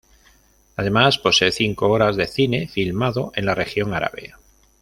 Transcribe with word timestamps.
Además, 0.77 1.19
posee 1.19 1.51
cinco 1.51 1.87
horas 1.89 2.15
de 2.15 2.25
cine 2.25 2.67
filmado 2.67 3.31
en 3.35 3.45
la 3.45 3.53
región 3.53 3.93
árabe. 3.93 4.33